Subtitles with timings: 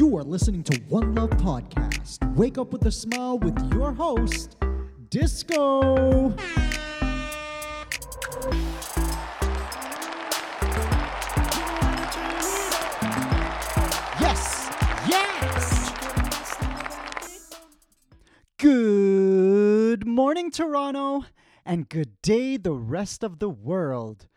[0.00, 2.34] You are listening to One Love Podcast.
[2.34, 4.56] Wake up with a smile with your host,
[5.10, 6.34] Disco.
[14.18, 14.70] Yes,
[15.06, 15.92] yes.
[18.56, 21.26] Good morning, Toronto,
[21.66, 24.28] and good day, the rest of the world.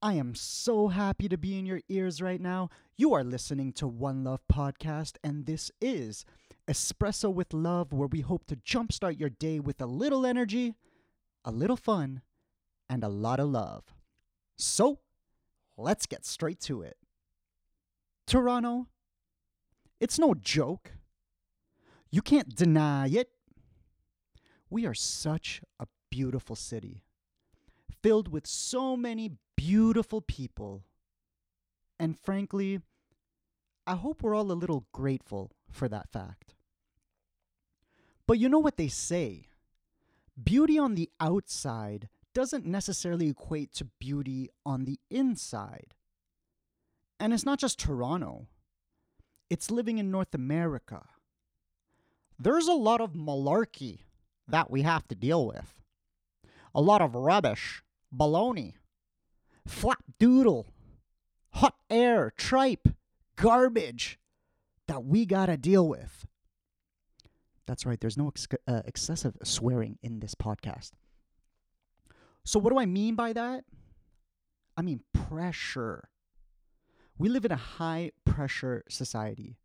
[0.00, 2.70] I am so happy to be in your ears right now.
[2.96, 6.24] You are listening to One Love Podcast, and this is
[6.68, 10.76] Espresso with Love, where we hope to jumpstart your day with a little energy,
[11.44, 12.22] a little fun,
[12.88, 13.92] and a lot of love.
[14.56, 15.00] So,
[15.76, 16.96] let's get straight to it.
[18.24, 18.86] Toronto,
[19.98, 20.92] it's no joke.
[22.12, 23.30] You can't deny it.
[24.70, 27.02] We are such a beautiful city,
[28.02, 30.84] filled with so many beautiful people.
[31.98, 32.80] And frankly,
[33.86, 36.54] I hope we're all a little grateful for that fact.
[38.26, 39.46] But you know what they say
[40.42, 45.94] beauty on the outside doesn't necessarily equate to beauty on the inside.
[47.18, 48.46] And it's not just Toronto,
[49.50, 51.06] it's living in North America.
[52.38, 54.00] There's a lot of malarkey
[54.46, 55.80] that we have to deal with,
[56.74, 57.82] a lot of rubbish,
[58.14, 58.74] baloney,
[59.66, 60.66] flap doodle,
[61.54, 62.88] hot air, tripe,
[63.36, 64.18] garbage
[64.86, 66.26] that we gotta deal with.
[67.66, 70.92] That's right, there's no ex- uh, excessive swearing in this podcast.
[72.44, 73.64] So, what do I mean by that?
[74.76, 76.08] I mean pressure.
[77.18, 79.58] We live in a high pressure society.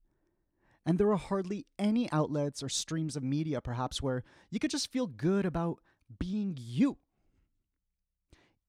[0.86, 4.91] And there are hardly any outlets or streams of media, perhaps, where you could just
[4.91, 5.80] feel good about
[6.19, 6.97] being you.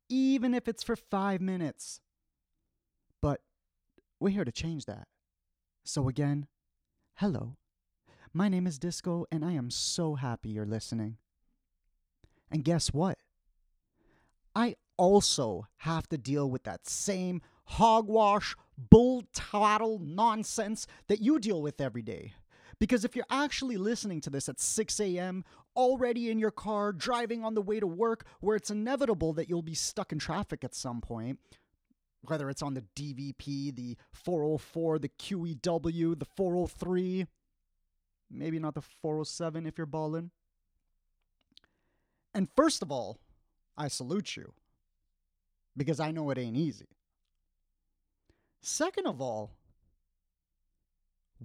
[0.08, 2.00] Even if it's for five minutes.
[3.20, 3.40] But
[4.20, 5.08] we're here to change that.
[5.84, 6.46] So, again,
[7.14, 7.56] hello.
[8.32, 11.18] My name is Disco, and I am so happy you're listening.
[12.50, 13.18] And guess what?
[14.54, 21.62] I also have to deal with that same hogwash, bull tattle nonsense that you deal
[21.62, 22.32] with every day.
[22.78, 25.44] Because if you're actually listening to this at 6 a.m.,
[25.76, 29.62] already in your car, driving on the way to work, where it's inevitable that you'll
[29.62, 31.38] be stuck in traffic at some point,
[32.22, 37.26] whether it's on the DVP, the 404, the QEW, the 403,
[38.30, 40.30] maybe not the 407 if you're balling.
[42.34, 43.18] And first of all,
[43.76, 44.52] I salute you
[45.76, 46.88] because I know it ain't easy.
[48.60, 49.52] Second of all,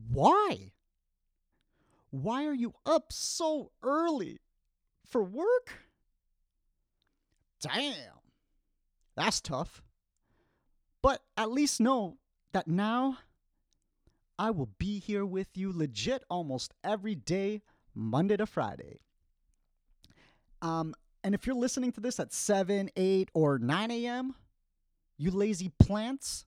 [0.09, 0.71] why?
[2.11, 4.39] Why are you up so early
[5.05, 5.73] for work?
[7.61, 7.93] Damn,
[9.15, 9.83] that's tough.
[11.01, 12.17] But at least know
[12.51, 13.17] that now
[14.37, 17.61] I will be here with you legit almost every day,
[17.93, 18.99] Monday to Friday.
[20.61, 24.35] Um, and if you're listening to this at 7, 8, or 9 a.m.,
[25.17, 26.45] you lazy plants,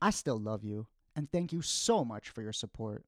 [0.00, 0.86] I still love you
[1.16, 3.04] and thank you so much for your support.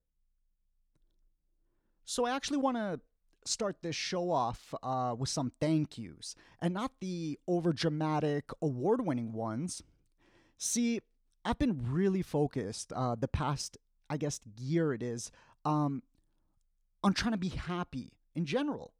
[2.04, 3.00] So, I actually want to
[3.44, 9.04] start this show off uh, with some thank yous and not the over dramatic award
[9.04, 9.82] winning ones.
[10.58, 11.00] See,
[11.44, 13.76] I've been really focused uh, the past,
[14.08, 15.32] I guess, year it is,
[15.64, 16.02] um,
[17.02, 18.92] on trying to be happy in general.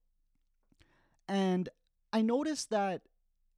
[1.28, 1.68] And
[2.12, 3.02] I noticed that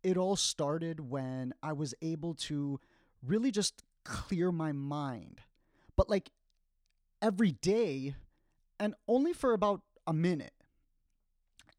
[0.03, 2.79] it all started when I was able to
[3.27, 5.41] really just clear my mind.
[5.97, 6.31] But like
[7.23, 8.15] every day
[8.79, 10.53] and only for about a minute.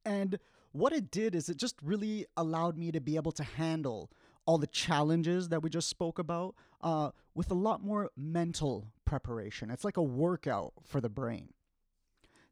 [0.05, 0.39] And
[0.71, 4.11] what it did is it just really allowed me to be able to handle
[4.45, 9.71] all the challenges that we just spoke about uh, with a lot more mental preparation.
[9.71, 11.49] It's like a workout for the brain.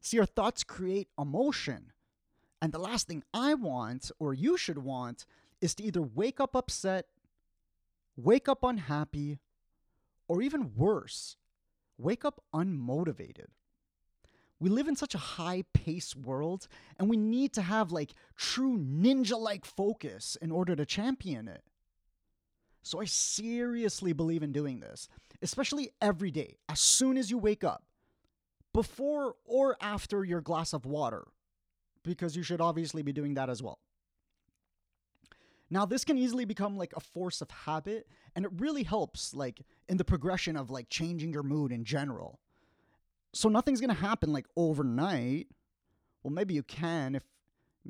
[0.00, 1.92] See, our thoughts create emotion.
[2.60, 5.26] And the last thing I want, or you should want,
[5.60, 7.06] is to either wake up upset,
[8.16, 9.38] wake up unhappy,
[10.28, 11.36] or even worse,
[11.98, 13.48] wake up unmotivated.
[14.60, 16.68] We live in such a high paced world,
[16.98, 21.62] and we need to have like true ninja like focus in order to champion it.
[22.82, 25.08] So I seriously believe in doing this,
[25.42, 27.84] especially every day, as soon as you wake up,
[28.72, 31.24] before or after your glass of water,
[32.02, 33.78] because you should obviously be doing that as well.
[35.70, 38.06] Now, this can easily become like a force of habit,
[38.36, 42.38] and it really helps like in the progression of like changing your mood in general.
[43.34, 45.48] So nothing's gonna happen like overnight.
[46.22, 47.22] Well, maybe you can if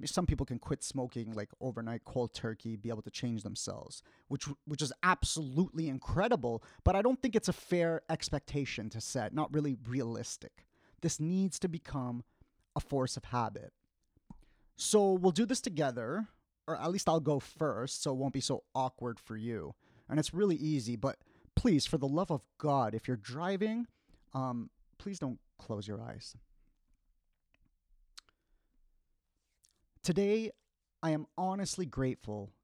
[0.06, 4.46] some people can quit smoking like overnight cold turkey, be able to change themselves, which
[4.64, 9.54] which is absolutely incredible, but I don't think it's a fair expectation to set, not
[9.54, 10.66] really realistic.
[11.00, 12.24] This needs to become
[12.74, 13.72] a force of habit.
[14.76, 16.26] So we'll do this together,
[16.66, 19.74] or at least I'll go first, so it won't be so awkward for you.
[20.08, 21.18] And it's really easy, but
[21.54, 23.86] please, for the love of God, if you're driving,
[24.32, 24.70] um,
[25.04, 26.34] please don't close your eyes.
[30.02, 30.50] Today,
[31.02, 32.54] I am honestly grateful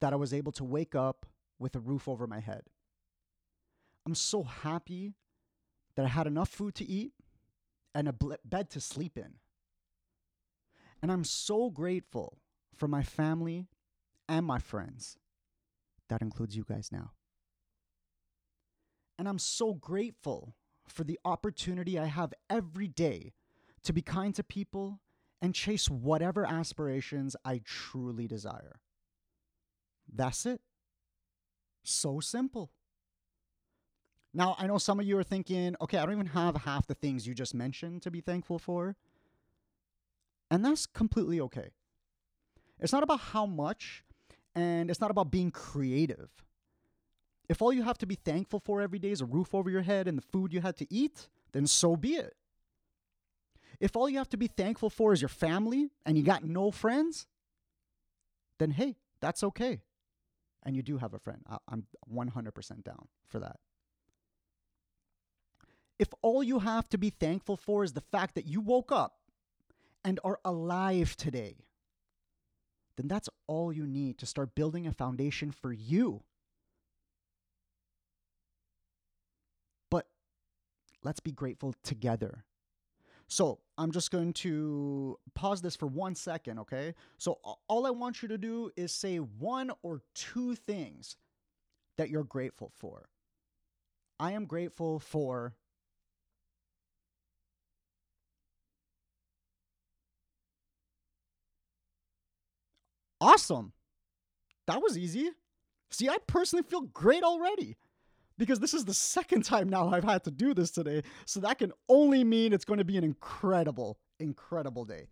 [0.00, 1.26] that I was able to wake up
[1.58, 2.62] with a roof over my head.
[4.06, 5.14] I'm so happy
[5.96, 7.12] that I had enough food to eat
[7.92, 8.14] and a
[8.44, 9.34] bed to sleep in.
[11.02, 12.38] And I'm so grateful
[12.76, 13.66] for my family
[14.28, 15.18] and my friends.
[16.08, 17.10] That includes you guys now.
[19.18, 20.54] And I'm so grateful
[20.90, 23.32] for the opportunity I have every day
[23.82, 25.00] to be kind to people
[25.40, 28.80] and chase whatever aspirations I truly desire.
[30.12, 30.60] That's it.
[31.82, 32.70] So simple.
[34.32, 36.94] Now, I know some of you are thinking, okay, I don't even have half the
[36.94, 38.96] things you just mentioned to be thankful for.
[40.50, 41.70] And that's completely okay.
[42.78, 44.04] It's not about how much,
[44.54, 46.30] and it's not about being creative.
[47.50, 49.82] If all you have to be thankful for every day is a roof over your
[49.82, 52.36] head and the food you had to eat, then so be it.
[53.80, 56.70] If all you have to be thankful for is your family and you got no
[56.70, 57.26] friends,
[58.60, 59.80] then hey, that's okay.
[60.62, 61.44] And you do have a friend.
[61.66, 63.56] I'm 100% down for that.
[65.98, 69.16] If all you have to be thankful for is the fact that you woke up
[70.04, 71.56] and are alive today,
[72.96, 76.22] then that's all you need to start building a foundation for you.
[81.02, 82.44] Let's be grateful together.
[83.28, 86.94] So I'm just going to pause this for one second, okay?
[87.16, 87.38] So
[87.68, 91.16] all I want you to do is say one or two things
[91.96, 93.08] that you're grateful for.
[94.18, 95.54] I am grateful for
[103.20, 103.72] Awesome.
[104.66, 105.30] That was easy.
[105.90, 107.76] See, I personally feel great already
[108.40, 111.02] because this is the second time now I've had to do this today.
[111.26, 115.08] So that can only mean it's going to be an incredible, incredible day.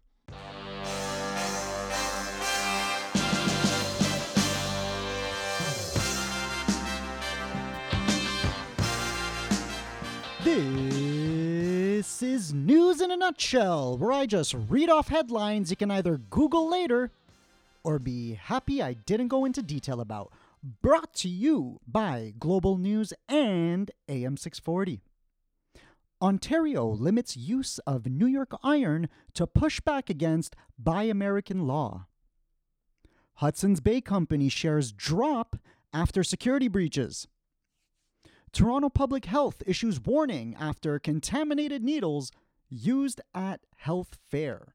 [10.42, 16.16] This is News in a Nutshell, where I just read off headlines you can either
[16.16, 17.10] Google later
[17.84, 20.32] or be happy I didn't go into detail about.
[20.68, 25.00] Brought to you by Global News and AM 640.
[26.20, 32.08] Ontario limits use of New York iron to push back against Buy American law.
[33.36, 35.56] Hudson's Bay Company shares drop
[35.94, 37.26] after security breaches.
[38.52, 42.30] Toronto Public Health issues warning after contaminated needles
[42.68, 44.74] used at health fair.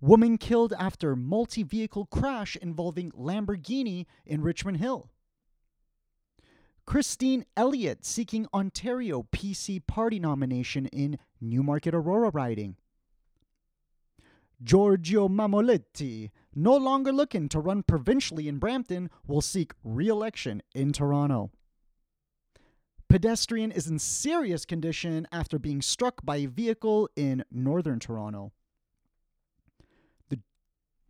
[0.00, 5.10] Woman killed after multi vehicle crash involving Lamborghini in Richmond Hill.
[6.86, 12.76] Christine Elliott seeking Ontario PC Party nomination in Newmarket Aurora riding.
[14.62, 20.92] Giorgio Mammoliti, no longer looking to run provincially in Brampton, will seek re election in
[20.92, 21.50] Toronto.
[23.08, 28.52] Pedestrian is in serious condition after being struck by a vehicle in northern Toronto.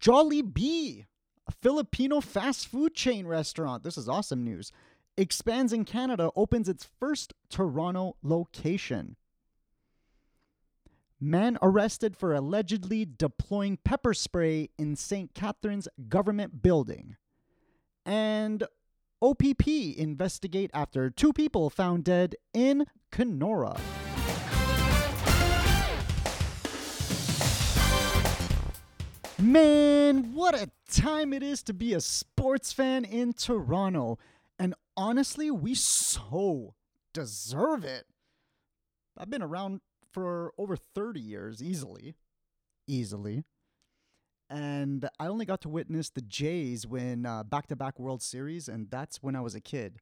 [0.00, 1.04] Jollibee,
[1.46, 3.82] a Filipino fast food chain restaurant.
[3.82, 4.72] This is awesome news.
[5.16, 9.16] Expands in Canada, opens its first Toronto location.
[11.20, 15.34] Man arrested for allegedly deploying pepper spray in St.
[15.34, 17.16] Catharines government building.
[18.06, 18.64] And
[19.20, 23.78] OPP investigate after two people found dead in Kenora.
[29.40, 34.18] Man, what a time it is to be a sports fan in Toronto.
[34.58, 36.74] And honestly, we so
[37.14, 38.04] deserve it.
[39.16, 39.80] I've been around
[40.12, 42.16] for over 30 years, easily.
[42.86, 43.44] Easily.
[44.50, 48.90] And I only got to witness the Jays win back to back World Series, and
[48.90, 50.00] that's when I was a kid.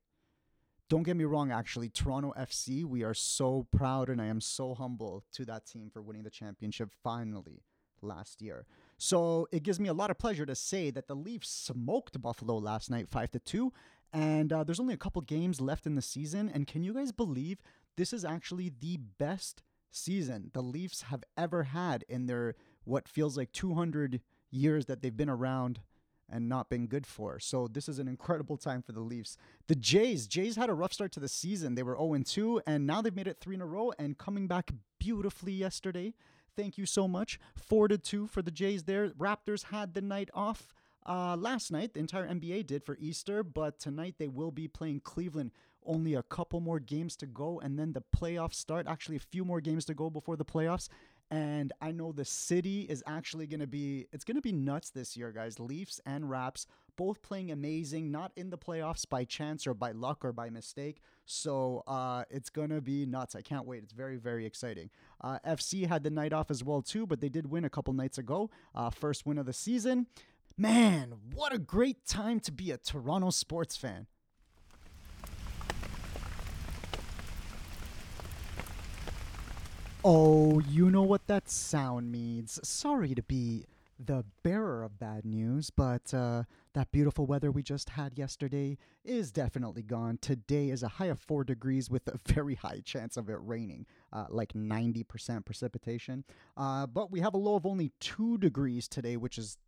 [0.89, 4.75] Don't get me wrong, actually, Toronto FC, we are so proud, and I am so
[4.75, 7.63] humble to that team for winning the championship finally
[8.01, 8.65] last year.
[8.99, 12.59] So it gives me a lot of pleasure to say that the Leafs smoked Buffalo
[12.59, 13.73] last night, five to two,
[14.13, 16.51] and uh, there's only a couple games left in the season.
[16.53, 17.63] And can you guys believe
[17.97, 23.37] this is actually the best season the Leafs have ever had in their what feels
[23.37, 25.81] like 200 years that they've been around
[26.31, 27.39] and not been good for.
[27.41, 29.37] So this is an incredible time for the Leafs.
[29.67, 31.75] The Jays, Jays had a rough start to the season.
[31.75, 34.47] They were 0 2, and now they've made it three in a row and coming
[34.47, 36.15] back beautifully yesterday.
[36.59, 37.39] Thank you so much.
[37.55, 39.11] Four to two for the Jays there.
[39.11, 40.75] Raptors had the night off
[41.07, 41.95] uh, last night.
[41.95, 45.53] The entire NBA did for Easter, but tonight they will be playing Cleveland.
[45.87, 48.89] Only a couple more games to go, and then the playoffs start.
[48.89, 50.89] Actually, a few more games to go before the playoffs
[51.31, 54.91] and I know the city is actually going to be it's going to be nuts
[54.91, 55.61] this year, guys.
[55.61, 56.67] Leafs and Raps
[56.97, 61.01] both playing amazing, not in the playoffs by chance or by luck or by mistake.
[61.27, 63.37] So uh, it's going to be nuts.
[63.37, 63.83] I can't wait.
[63.83, 64.91] It's very very exciting.
[65.21, 67.93] Uh, FC had the night off as well too, but they did win a couple
[67.93, 68.51] nights ago.
[68.75, 70.07] Uh, first win of the season.
[70.57, 74.07] Man, what a great time to be a Toronto sports fan.
[80.11, 82.59] Oh, you know what that sound means.
[82.67, 83.67] Sorry to be
[84.03, 89.31] the bearer of bad news, but uh, that beautiful weather we just had yesterday is
[89.31, 90.17] definitely gone.
[90.23, 93.85] Today is a high of 4 degrees with a very high chance of it raining,
[94.11, 96.25] uh, like 90% precipitation.
[96.57, 99.59] Uh, but we have a low of only 2 degrees today, which is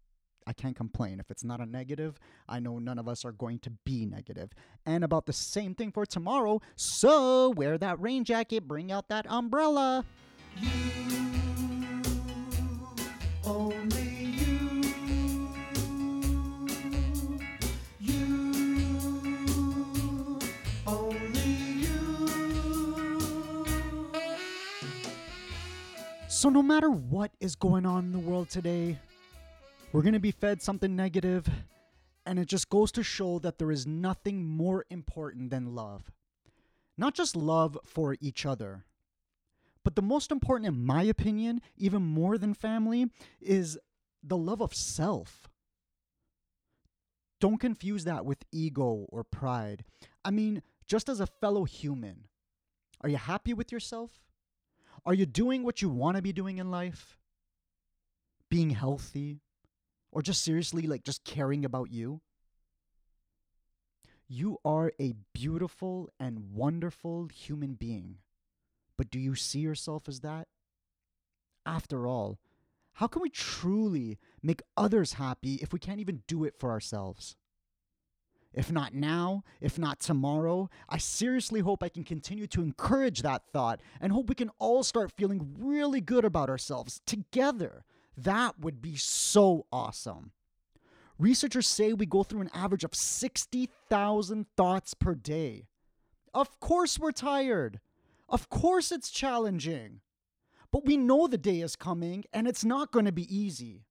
[0.47, 1.21] I can't complain.
[1.21, 2.19] If it's not a negative,
[2.49, 4.53] I know none of us are going to be negative.
[4.87, 6.63] And about the same thing for tomorrow.
[6.77, 10.07] So wear that rain jacket, bring out that umbrella.
[26.41, 28.99] So, no matter what is going on in the world today,
[29.93, 31.47] we're going to be fed something negative,
[32.25, 36.11] and it just goes to show that there is nothing more important than love.
[36.97, 38.87] Not just love for each other,
[39.85, 43.07] but the most important, in my opinion, even more than family,
[43.41, 43.79] is
[44.23, 45.49] the love of self.
[47.41, 49.85] Don't confuse that with ego or pride.
[50.25, 52.27] I mean, just as a fellow human,
[53.01, 54.11] are you happy with yourself?
[55.07, 57.17] Are you doing what you want to be doing in life?
[58.51, 59.41] Being healthy?
[60.13, 62.21] Or just seriously, like, just caring about you?
[64.29, 68.19] You are a beautiful and wonderful human being.
[69.01, 70.47] But do you see yourself as that?
[71.65, 72.39] After all,
[72.93, 77.35] how can we truly make others happy if we can't even do it for ourselves?
[78.53, 83.45] If not now, if not tomorrow, I seriously hope I can continue to encourage that
[83.55, 87.87] thought and hope we can all start feeling really good about ourselves together.
[88.19, 90.33] That would be so awesome.
[91.19, 95.69] Researchers say we go through an average of 60,000 thoughts per day.
[96.35, 97.81] Of course, we're tired.
[98.31, 100.01] Of course, it's challenging.
[100.73, 103.85] But we know the day is coming and it's not going to be easy.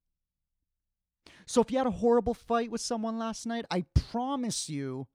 [1.45, 5.07] So if you had a horrible fight with someone last night, I promise you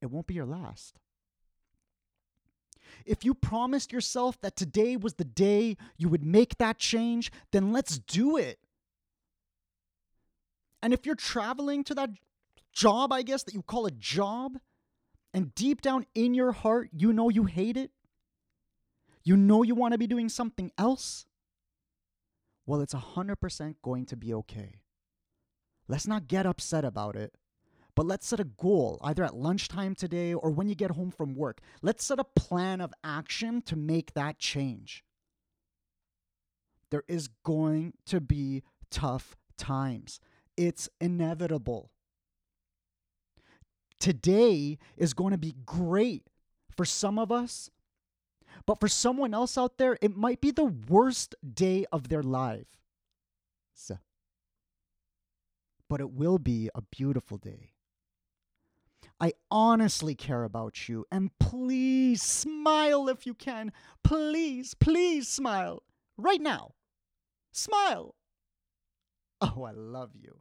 [0.00, 0.98] it won't be your last.
[3.04, 7.72] If you promised yourself that today was the day you would make that change, then
[7.72, 8.58] let's do it.
[10.82, 12.10] And if you're traveling to that
[12.72, 14.58] job, I guess, that you call a job,
[15.32, 17.90] and deep down in your heart, you know you hate it,
[19.24, 21.26] you know you want to be doing something else?
[22.66, 24.80] Well, it's 100% going to be okay.
[25.88, 27.36] Let's not get upset about it,
[27.94, 31.34] but let's set a goal either at lunchtime today or when you get home from
[31.34, 31.60] work.
[31.82, 35.04] Let's set a plan of action to make that change.
[36.90, 40.20] There is going to be tough times,
[40.56, 41.90] it's inevitable.
[44.00, 46.28] Today is going to be great
[46.76, 47.70] for some of us
[48.66, 52.66] but for someone else out there, it might be the worst day of their life.
[55.88, 57.74] But it will be a beautiful day.
[59.20, 63.70] I honestly care about you, and please smile if you can.
[64.02, 65.82] Please, please smile.
[66.16, 66.72] Right now.
[67.52, 68.14] Smile.
[69.40, 70.40] Oh, I love you.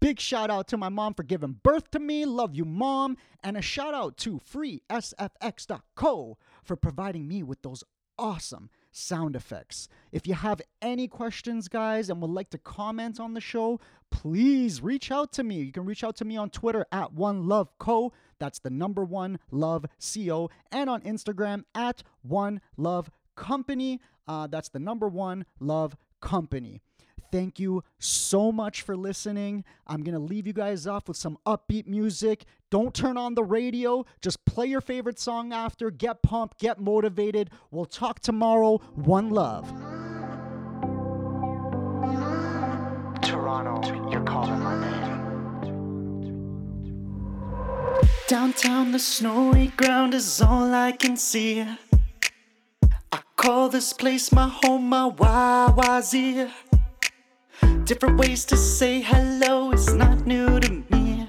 [0.00, 2.24] Big shout out to my mom for giving birth to me.
[2.24, 3.18] Love you, mom.
[3.44, 7.84] And a shout out to freesfx.co for providing me with those
[8.18, 9.88] awesome sound effects.
[10.10, 13.80] If you have any questions, guys, and would like to comment on the show,
[14.10, 15.62] please reach out to me.
[15.62, 18.12] You can reach out to me on Twitter at One Love Co.
[18.38, 24.00] That's the number one love co, and on Instagram at One Love Company.
[24.26, 26.80] Uh, that's the number one love company.
[27.30, 29.64] Thank you so much for listening.
[29.86, 32.44] I'm going to leave you guys off with some upbeat music.
[32.70, 34.04] Don't turn on the radio.
[34.20, 35.90] Just play your favorite song after.
[35.90, 37.50] Get pumped, get motivated.
[37.70, 38.78] We'll talk tomorrow.
[38.94, 39.68] One love.
[43.22, 45.10] Toronto, you're calling my name.
[48.28, 51.62] Downtown, the snowy ground is all I can see.
[51.62, 56.69] I call this place my home, my YYZ.
[57.84, 61.26] Different ways to say hello is not new to me.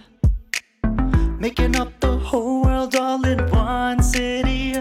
[1.39, 4.75] Making up the whole world all in one city.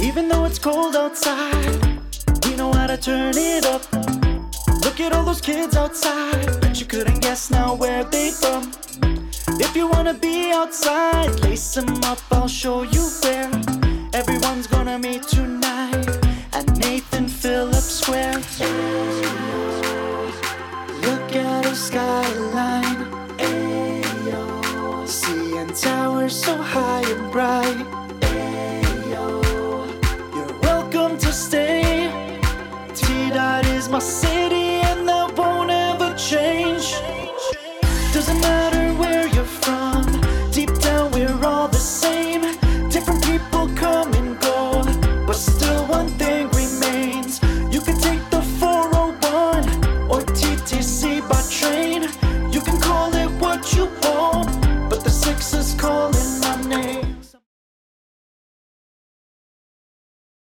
[0.00, 1.80] Even though it's cold outside,
[2.44, 3.82] we know how to turn it up.
[4.82, 8.72] Look at all those kids outside, bet you couldn't guess now where they from.
[9.60, 13.50] If you wanna be outside, lace them up, I'll show you where.
[14.12, 15.59] Everyone's gonna meet tonight
[21.90, 23.02] skyline,
[23.38, 25.06] ayo.
[25.06, 27.78] Seeing towers so high and bright,
[28.30, 29.42] ayo.
[30.34, 32.06] You're welcome to stay.
[32.94, 33.98] T Dot is my